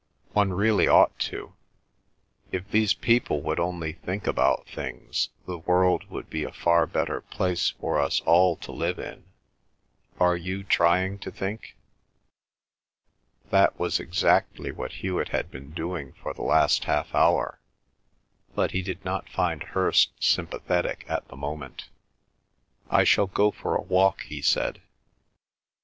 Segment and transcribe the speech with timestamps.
[0.33, 1.53] "One really ought to.
[2.51, 7.21] If these people would only think about things, the world would be a far better
[7.21, 9.25] place for us all to live in.
[10.19, 11.77] Are you trying to think?"
[13.51, 17.59] That was exactly what Hewet had been doing for the last half hour,
[18.55, 21.89] but he did not find Hirst sympathetic at the moment.
[22.89, 24.81] "I shall go for a walk," he said.